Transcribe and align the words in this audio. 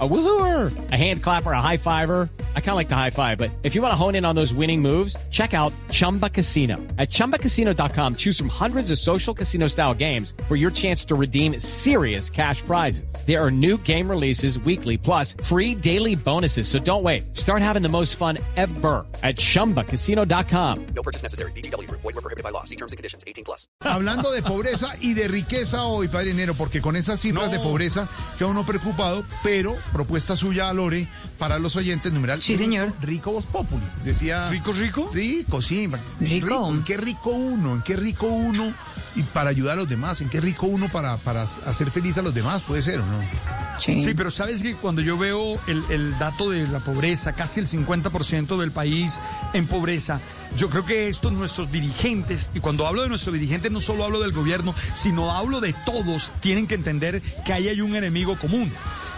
A 0.00 0.08
woohooer, 0.08 0.90
a 0.90 0.96
hand 0.96 1.22
clapper, 1.22 1.52
a 1.52 1.60
high 1.60 1.76
fiver. 1.76 2.28
I 2.56 2.60
kind 2.60 2.70
of 2.70 2.74
like 2.76 2.88
the 2.88 2.96
high 2.96 3.10
five, 3.10 3.38
but 3.38 3.52
if 3.62 3.76
you 3.76 3.82
want 3.82 3.92
to 3.92 3.96
hone 3.96 4.16
in 4.16 4.24
on 4.24 4.34
those 4.34 4.52
winning 4.52 4.82
moves, 4.82 5.16
check 5.30 5.54
out 5.54 5.72
Chumba 5.92 6.28
Casino. 6.28 6.78
At 6.98 7.10
ChumbaCasino.com, 7.10 8.16
choose 8.16 8.36
from 8.36 8.48
hundreds 8.48 8.90
of 8.90 8.98
social 8.98 9.32
casino 9.32 9.68
style 9.68 9.94
games 9.94 10.34
for 10.48 10.56
your 10.56 10.72
chance 10.72 11.04
to 11.04 11.14
redeem 11.14 11.60
serious 11.60 12.28
cash 12.28 12.60
prizes. 12.62 13.14
There 13.24 13.40
are 13.40 13.52
new 13.52 13.78
game 13.78 14.10
releases 14.10 14.58
weekly, 14.58 14.96
plus 14.98 15.36
free 15.44 15.76
daily 15.76 16.16
bonuses. 16.16 16.66
So 16.66 16.80
don't 16.80 17.04
wait. 17.04 17.36
Start 17.36 17.62
having 17.62 17.82
the 17.82 17.88
most 17.88 18.16
fun 18.16 18.38
ever 18.56 19.06
at 19.22 19.36
ChumbaCasino.com. 19.36 20.86
No 20.86 21.02
purchase 21.04 21.22
necessary. 21.22 21.52
BGW. 21.52 21.88
Void 21.88 22.02
were 22.02 22.12
prohibited 22.14 22.42
by 22.42 22.50
law. 22.50 22.64
See 22.64 22.76
terms 22.76 22.90
and 22.90 22.96
conditions. 22.96 23.22
18 23.28 23.44
plus. 23.44 23.68
Hablando 23.84 24.32
de 24.32 24.42
pobreza 24.42 24.96
y 25.00 25.14
de 25.14 25.28
riqueza 25.28 25.84
hoy, 25.84 26.08
Padre 26.08 26.32
Enero, 26.32 26.54
porque 26.54 26.82
con 26.82 26.96
esas 26.96 27.20
cifras 27.20 27.52
de 27.52 27.60
pobreza 27.60 28.08
queda 28.38 28.48
uno 28.48 28.64
preocupado, 28.64 29.24
pero 29.44 29.76
propuesta 29.92 30.36
suya 30.36 30.68
a 30.68 30.72
Lore 30.72 31.06
para 31.38 31.58
los 31.58 31.76
oyentes, 31.76 32.12
numeral. 32.12 32.42
Sí, 32.42 32.56
señor. 32.56 32.92
Rico 33.00 33.32
Voz 33.32 33.46
Populi. 33.46 33.84
Decía. 34.04 34.50
¿Rico, 34.50 34.72
rico? 34.72 35.10
Rico, 35.12 35.62
sí. 35.62 35.88
Rico. 36.20 36.70
¿En 36.70 36.84
qué 36.84 36.96
rico 36.96 37.30
uno? 37.30 37.74
¿En 37.74 37.82
qué 37.82 37.96
rico 37.96 38.26
uno? 38.26 38.72
Y 39.16 39.22
para 39.22 39.50
ayudar 39.50 39.74
a 39.74 39.76
los 39.76 39.88
demás, 39.88 40.20
¿en 40.22 40.28
qué 40.28 40.40
rico 40.40 40.66
uno 40.66 40.88
para, 40.88 41.16
para 41.18 41.42
hacer 41.42 41.90
feliz 41.92 42.18
a 42.18 42.22
los 42.22 42.34
demás? 42.34 42.62
Puede 42.62 42.82
ser, 42.82 42.98
¿o 42.98 43.06
no? 43.06 43.20
Sí. 43.78 44.00
Sí, 44.00 44.14
pero 44.14 44.30
sabes 44.30 44.60
que 44.62 44.74
cuando 44.74 45.02
yo 45.02 45.16
veo 45.16 45.60
el, 45.68 45.84
el 45.88 46.18
dato 46.18 46.50
de 46.50 46.66
la 46.66 46.80
pobreza, 46.80 47.32
casi 47.32 47.60
el 47.60 47.68
50% 47.68 48.58
del 48.58 48.72
país 48.72 49.20
en 49.52 49.68
pobreza, 49.68 50.20
yo 50.56 50.68
creo 50.68 50.84
que 50.84 51.08
estos 51.08 51.32
nuestros 51.32 51.70
dirigentes, 51.70 52.50
y 52.54 52.60
cuando 52.60 52.86
hablo 52.86 53.02
de 53.02 53.08
nuestros 53.08 53.34
dirigentes 53.34 53.70
no 53.70 53.80
solo 53.80 54.04
hablo 54.04 54.20
del 54.20 54.32
gobierno, 54.32 54.74
sino 54.94 55.30
hablo 55.34 55.60
de 55.60 55.72
todos, 55.84 56.32
tienen 56.40 56.66
que 56.66 56.74
entender 56.74 57.22
que 57.44 57.52
ahí 57.52 57.68
hay 57.68 57.80
un 57.80 57.94
enemigo 57.94 58.36
común. 58.38 58.72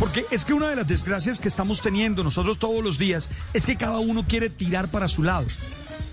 Porque 0.00 0.24
es 0.30 0.46
que 0.46 0.54
una 0.54 0.70
de 0.70 0.76
las 0.76 0.86
desgracias 0.86 1.40
que 1.40 1.48
estamos 1.48 1.82
teniendo 1.82 2.24
nosotros 2.24 2.58
todos 2.58 2.82
los 2.82 2.96
días 2.96 3.28
es 3.52 3.66
que 3.66 3.76
cada 3.76 3.98
uno 3.98 4.24
quiere 4.26 4.48
tirar 4.48 4.88
para 4.88 5.08
su 5.08 5.22
lado. 5.22 5.46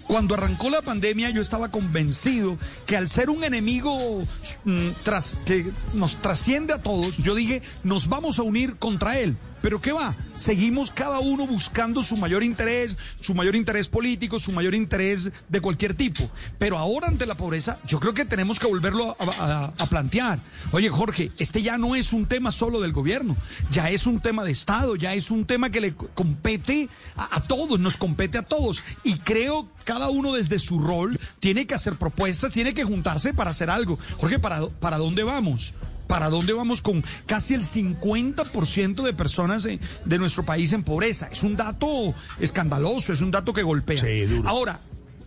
Cuando 0.08 0.36
arrancó 0.36 0.70
la 0.70 0.82
pandemia 0.82 1.30
yo 1.30 1.42
estaba 1.42 1.72
convencido 1.72 2.58
que 2.86 2.98
al 2.98 3.08
ser 3.08 3.30
un 3.30 3.46
enemigo 3.46 4.24
mm, 4.66 4.90
tras, 5.04 5.38
que 5.46 5.72
nos 5.94 6.18
trasciende 6.18 6.74
a 6.74 6.84
todos, 6.84 7.16
yo 7.18 7.34
dije, 7.34 7.62
nos 7.84 8.10
vamos 8.10 8.40
a 8.40 8.44
unir 8.44 8.76
contra 8.76 9.20
él. 9.20 9.38
Pero 9.62 9.82
¿qué 9.82 9.92
va? 9.92 10.16
Seguimos 10.36 10.92
cada 10.92 11.20
uno 11.20 11.48
buscando 11.48 12.04
su 12.04 12.18
mayor 12.18 12.44
interés, 12.44 12.98
su 13.20 13.34
mayor 13.34 13.56
interés 13.56 13.90
político, 13.90 14.40
su 14.40 14.52
mayor 14.52 14.76
interés 14.76 15.32
de 15.50 15.62
cualquier 15.62 15.94
tipo. 15.94 16.30
Pero 16.58 16.78
ahora 16.78 17.08
ante 17.08 17.26
la 17.26 17.36
pobreza, 17.36 17.80
yo 17.86 18.00
creo 18.00 18.14
que 18.14 18.26
tenemos 18.26 18.60
que 18.60 18.68
volverlo 18.68 19.16
a, 19.20 19.88
plantear. 19.90 20.40
Oye, 20.72 20.90
Jorge, 20.90 21.32
este 21.38 21.62
ya 21.62 21.78
no 21.78 21.96
es 21.96 22.14
un 22.14 22.26
tema 22.26 22.52
solo 22.52 22.82
del 22.82 22.92
gobierno, 22.92 23.38
ya 23.72 23.90
es 23.90 24.06
un 24.06 24.20
tema 24.20 24.44
de 24.44 24.52
Estado, 24.52 24.96
ya 24.96 25.14
es 25.14 25.32
un 25.32 25.46
tema 25.46 25.70
que 25.70 25.82
le 25.82 25.96
compete 25.96 26.90
a, 27.16 27.38
a 27.38 27.42
todos, 27.42 27.80
nos 27.80 27.98
compete 27.98 28.38
a 28.38 28.44
todos. 28.44 28.84
Y 29.04 29.20
creo 29.20 29.68
cada 29.88 30.10
uno 30.10 30.34
desde 30.34 30.60
su 30.60 30.80
rol 30.80 31.18
tiene 31.40 31.66
que 31.66 31.74
hacer 31.74 31.96
propuestas, 31.98 32.52
tiene 32.52 32.74
que 32.74 32.84
juntarse 32.84 33.34
para 33.34 33.52
hacer 33.52 33.70
algo. 33.70 33.98
Jorge, 34.18 34.38
¿para, 34.38 34.68
para 34.68 34.98
dónde 34.98 35.24
vamos? 35.24 35.74
¿Para 36.08 36.30
dónde 36.30 36.54
vamos 36.54 36.82
con 36.82 37.04
casi 37.26 37.54
el 37.54 37.64
50% 37.64 39.04
de 39.04 39.14
personas 39.14 39.64
de 39.64 40.18
nuestro 40.18 40.46
país 40.46 40.72
en 40.74 40.84
pobreza? 40.84 41.28
Es 41.32 41.44
un 41.44 41.56
dato 41.56 42.14
escandaloso, 42.40 43.14
es 43.14 43.22
un 43.22 43.32
dato 43.32 43.54
que 43.54 43.64
golpea. 43.64 44.02
Sí, 44.02 44.22
duro. 44.22 44.48
Ahora, 44.48 44.80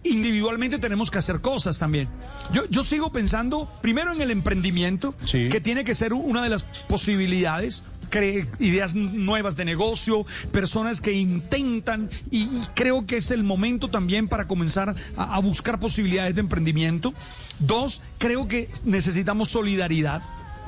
individualmente 0.05 0.79
tenemos 0.79 1.11
que 1.11 1.19
hacer 1.19 1.41
cosas 1.41 1.79
también. 1.79 2.09
Yo, 2.53 2.63
yo 2.71 2.83
sigo 2.83 3.13
pensando 3.13 3.71
primero 3.83 4.13
en 4.13 4.21
el 4.23 4.31
emprendimiento, 4.31 5.15
Sí. 5.27 5.49
que 5.51 5.61
tiene 5.61 5.85
que 5.85 5.95
ser 5.95 6.13
una 6.15 6.43
de 6.43 6.49
las 6.49 6.65
posibilidades. 6.89 7.83
cre- 8.11 8.45
ideas 8.59 8.97
nuevas 8.97 9.55
de 9.55 9.65
negocio, 9.65 10.27
personas 10.51 11.01
que 11.01 11.13
intentan 11.13 12.11
y, 12.33 12.39
y 12.39 12.63
creo 12.75 13.07
que 13.07 13.19
es 13.19 13.31
el 13.31 13.45
momento 13.45 13.89
también 13.89 14.27
para 14.27 14.49
comenzar 14.49 14.97
a- 15.17 15.35
a 15.37 15.39
buscar 15.39 15.79
posibilidades 15.79 16.35
de 16.35 16.41
emprendimiento. 16.41 17.15
Dos, 17.61 18.01
creo 18.19 18.49
que 18.49 18.69
necesitamos 18.85 19.51
solidaridad 19.51 20.23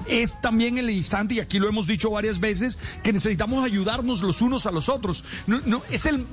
es 0.06 0.40
también 0.40 0.78
el 0.78 0.90
instante, 0.90 1.34
y 1.34 1.40
aquí 1.40 1.58
lo 1.58 1.68
hemos 1.68 1.86
dicho 1.86 2.10
varias 2.10 2.40
veces, 2.40 2.78
que 3.02 3.12
necesitamos 3.12 3.64
ayudarnos 3.64 4.22
los 4.22 4.42
unos 4.42 4.66
a 4.66 4.70
los 4.70 4.88
otros. 4.88 5.24
No, 5.46 5.82
es 5.90 6.06
el 6.06 6.26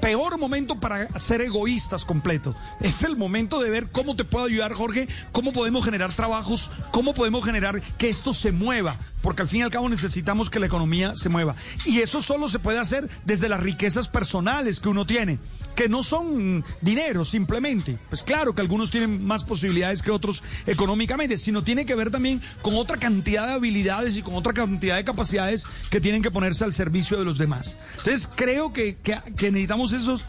peor 0.00 0.38
momento 0.38 0.80
para 0.80 1.08
ser 1.18 1.40
egoístas 1.40 2.04
completo. 2.04 2.54
Es 2.80 3.02
el 3.02 3.16
momento 3.16 3.60
de 3.60 3.70
ver 3.70 3.88
cómo 3.90 4.16
te 4.16 4.24
puedo 4.24 4.46
ayudar, 4.46 4.72
Jorge, 4.72 5.08
cómo 5.32 5.52
podemos 5.52 5.84
generar 5.84 6.12
trabajos, 6.12 6.70
cómo 6.90 7.14
podemos 7.14 7.44
generar 7.44 7.80
que 7.98 8.08
esto 8.08 8.34
se 8.34 8.52
mueva, 8.52 8.98
porque 9.22 9.42
al 9.42 9.48
fin 9.48 9.60
y 9.60 9.62
al 9.62 9.70
cabo 9.70 9.88
necesitamos 9.88 10.50
que 10.50 10.60
la 10.60 10.66
economía 10.66 11.16
se 11.16 11.28
mueva. 11.28 11.54
Y 11.84 12.00
eso 12.00 12.22
solo 12.22 12.48
se 12.48 12.58
puede 12.58 12.78
hacer 12.78 13.08
desde 13.24 13.48
las 13.48 13.60
riquezas 13.60 14.08
personales 14.08 14.80
que 14.80 14.88
uno 14.88 15.06
tiene, 15.06 15.38
que 15.74 15.88
no 15.88 16.02
son 16.02 16.64
dinero 16.80 17.24
simplemente. 17.24 17.96
Pues 18.08 18.22
claro 18.22 18.54
que 18.54 18.60
algunos 18.60 18.90
tienen 18.90 19.24
más 19.24 19.44
posibilidades 19.44 20.02
que 20.02 20.10
otros 20.10 20.42
económicamente, 20.66 21.38
sino 21.38 21.62
tiene 21.64 21.86
que 21.86 21.94
ver 21.94 22.10
también 22.10 22.40
con 22.60 22.74
otra 22.76 22.96
cantidad 22.98 23.46
de 23.46 23.54
habilidades 23.54 24.16
y 24.16 24.22
con 24.22 24.34
otra 24.34 24.52
cantidad 24.52 24.96
de 24.96 25.04
capacidades 25.04 25.64
que 25.90 26.00
tienen 26.00 26.22
que 26.22 26.30
ponerse 26.30 26.64
al 26.64 26.74
servicio 26.74 27.18
de 27.18 27.24
los 27.24 27.38
demás. 27.38 27.76
Entonces 27.98 28.28
creo 28.34 28.72
que, 28.72 28.96
que- 28.96 29.20
que 29.36 29.50
necesitamos 29.50 29.92
esos 29.92 30.24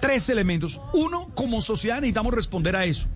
tres 0.00 0.28
elementos. 0.28 0.80
Uno, 0.92 1.28
como 1.34 1.60
sociedad 1.60 1.96
necesitamos 1.96 2.34
responder 2.34 2.76
a 2.76 2.84
eso. 2.84 3.06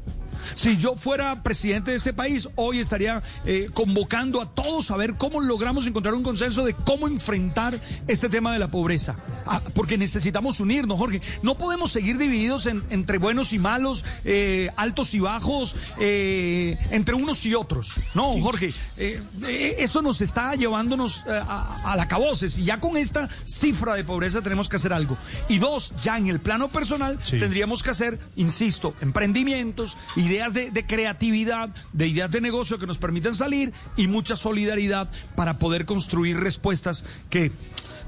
Si 0.54 0.76
yo 0.76 0.96
fuera 0.96 1.42
presidente 1.42 1.90
de 1.92 1.96
este 1.96 2.12
país, 2.12 2.48
hoy 2.56 2.78
estaría 2.78 3.22
eh, 3.44 3.68
convocando 3.72 4.40
a 4.40 4.50
todos 4.50 4.90
a 4.90 4.96
ver 4.96 5.14
cómo 5.16 5.40
logramos 5.40 5.86
encontrar 5.86 6.14
un 6.14 6.22
consenso 6.22 6.64
de 6.64 6.74
cómo 6.74 7.06
enfrentar 7.08 7.80
este 8.06 8.28
tema 8.28 8.52
de 8.52 8.58
la 8.58 8.68
pobreza. 8.68 9.16
Ah, 9.46 9.60
porque 9.74 9.98
necesitamos 9.98 10.60
unirnos, 10.60 10.98
Jorge. 10.98 11.20
No 11.42 11.56
podemos 11.56 11.92
seguir 11.92 12.16
divididos 12.18 12.66
en- 12.66 12.82
entre 12.90 13.18
buenos 13.18 13.52
y 13.52 13.58
malos, 13.58 14.04
eh, 14.24 14.70
altos 14.76 15.12
y 15.14 15.20
bajos, 15.20 15.76
eh, 15.98 16.78
entre 16.90 17.14
unos 17.14 17.44
y 17.44 17.54
otros. 17.54 17.94
No, 18.14 18.38
Jorge, 18.40 18.72
eso 19.78 20.02
nos 20.02 20.20
está 20.20 20.54
llevándonos 20.54 21.24
a, 21.26 21.80
a 21.92 21.96
la 21.96 22.08
caboces. 22.08 22.58
Y 22.58 22.64
ya 22.64 22.80
con 22.80 22.96
esta 22.96 23.28
cifra 23.46 23.94
de 23.94 24.04
pobreza 24.04 24.40
tenemos 24.42 24.68
que 24.68 24.76
hacer 24.76 24.92
algo. 24.92 25.16
Y 25.48 25.58
dos, 25.58 25.92
ya 26.02 26.16
en 26.18 26.28
el 26.28 26.40
plano 26.40 26.68
personal, 26.68 27.18
Sí. 27.24 27.38
tendríamos 27.38 27.82
que 27.82 27.90
hacer, 27.90 28.18
insisto, 28.36 28.94
emprendimientos, 29.00 29.96
ideas 30.16 30.33
de, 30.34 30.70
de 30.70 30.86
creatividad, 30.86 31.70
de 31.92 32.08
ideas 32.08 32.30
de 32.30 32.40
negocio 32.40 32.78
que 32.78 32.86
nos 32.86 32.98
permitan 32.98 33.34
salir 33.34 33.72
y 33.96 34.08
mucha 34.08 34.36
solidaridad 34.36 35.08
para 35.36 35.58
poder 35.58 35.84
construir 35.84 36.38
respuestas 36.38 37.04
que 37.30 37.52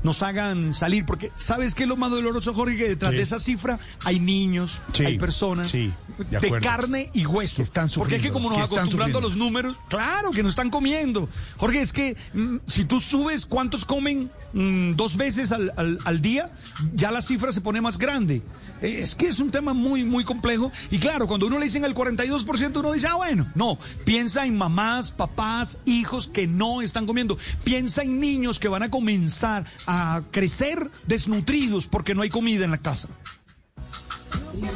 nos 0.07 0.23
hagan 0.23 0.73
salir. 0.73 1.05
Porque, 1.05 1.31
¿sabes 1.37 1.75
qué 1.75 1.83
es 1.83 1.89
lo 1.89 1.97
más 1.97 2.11
doloroso, 2.11 2.55
Jorge? 2.55 2.77
Que 2.77 2.89
detrás 2.89 3.11
Sí. 3.11 3.17
de 3.19 3.23
esa 3.23 3.39
cifra 3.39 3.79
hay 4.05 4.19
niños, 4.21 4.81
Sí, 4.95 5.05
hay 5.05 5.19
personas 5.19 5.71
sí, 5.73 5.93
de 6.31 6.61
carne 6.63 7.11
y 7.13 7.27
hueso. 7.27 7.63
Están 7.63 7.91
Porque 7.95 8.17
es 8.17 8.23
que 8.23 8.31
como 8.33 8.49
nos 8.49 8.59
que 8.59 8.65
acostumbrando 8.65 9.19
a 9.19 9.21
los 9.23 9.37
números, 9.37 9.77
claro 9.89 10.31
que 10.31 10.43
nos 10.43 10.51
están 10.51 10.71
comiendo. 10.71 11.29
Jorge, 11.59 11.83
es 11.83 11.93
que 11.93 12.17
mm, 12.33 12.57
si 12.67 12.85
tú 12.85 13.01
subes 13.01 13.45
cuántos 13.45 13.85
comen 13.85 14.31
mm, 14.53 14.93
dos 14.95 15.17
veces 15.17 15.53
al, 15.53 15.73
al- 15.77 15.99
al 16.05 16.23
día, 16.23 16.51
ya 16.95 17.11
la 17.11 17.21
cifra 17.21 17.53
se 17.53 17.61
pone 17.61 17.81
más 17.83 17.99
grande. 17.99 18.43
Eh, 18.81 19.01
Es 19.03 19.15
que 19.15 19.27
es 19.27 19.39
un 19.41 19.51
tema 19.51 19.75
muy, 19.75 20.05
muy 20.05 20.25
complejo. 20.25 20.71
Y 20.91 20.99
claro, 20.99 21.27
cuando 21.27 21.47
uno 21.47 21.59
le 21.59 21.65
dicen 21.67 21.85
el 21.85 21.95
42%, 21.95 22.79
uno 22.81 22.93
dice, 22.93 23.09
ah, 23.09 23.15
bueno, 23.17 23.47
no. 23.55 23.79
Piensa 24.05 24.47
en 24.47 24.57
mamás, 24.57 25.11
papás, 25.11 25.79
hijos 25.85 26.29
que 26.29 26.47
no 26.47 26.81
están 26.83 27.07
comiendo. 27.07 27.37
Piensa 27.65 28.03
en 28.03 28.21
niños 28.21 28.59
que 28.59 28.69
van 28.69 28.83
a 28.83 28.91
comenzar 28.91 29.65
a 29.87 29.96
crecer 30.31 30.91
desnutridos 31.07 31.87
porque 31.87 32.15
no 32.15 32.23
hay 32.23 32.29
comida 32.29 32.65
en 32.65 32.71
la 32.71 32.79
casa. 32.79 33.09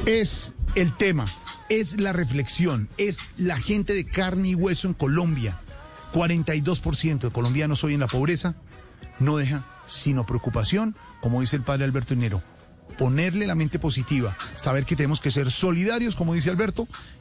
Es 0.06 0.53
el 0.75 0.97
tema, 0.97 1.26
es 1.69 2.00
la 2.00 2.12
reflexión, 2.12 2.88
es 2.97 3.28
la 3.36 3.56
gente 3.56 3.94
de 3.94 4.06
carne 4.06 4.50
y 4.50 4.54
hueso 4.54 4.89
en 4.89 4.95
Colombia. 4.95 5.59
42% 6.12 7.21
de 7.21 7.30
colombianos 7.30 7.84
hoy 7.84 7.95
en 7.95 8.00
la 8.00 8.09
pobreza 8.09 8.56
no 9.21 9.36
deja 9.36 9.65
sino 9.86 10.27
preocupación, 10.27 10.97
como 11.21 11.41
dice 11.41 11.56
el 11.56 11.62
padre 11.62 11.84
Alberto 11.84 12.15
Enero, 12.15 12.42
ponerle 12.98 13.47
la 13.47 13.54
mente 13.54 13.78
positiva, 13.78 14.36
saber 14.56 14.84
que 14.84 14.97
tenemos 14.97 15.21
que 15.21 15.30
ser 15.30 15.50
solidarios, 15.50 16.16
como 16.16 16.34
dice 16.34 16.50
Alberto, 16.50 16.86